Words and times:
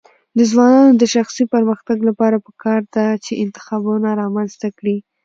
د 0.37 0.39
ځوانانو 0.51 0.91
د 1.01 1.03
شخصي 1.15 1.43
پرمختګ 1.53 1.97
لپاره 2.09 2.37
پکار 2.45 2.81
ده 2.95 3.07
چې 3.25 3.33
انتخابونه 3.43 4.07
رامنځته 4.21 4.67
کړي. 4.77 4.97